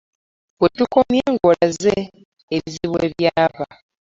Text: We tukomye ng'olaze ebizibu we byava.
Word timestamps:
We 0.61 0.67
tukomye 0.77 1.21
ng'olaze 1.33 1.95
ebizibu 2.55 2.93
we 3.01 3.07
byava. 3.13 3.65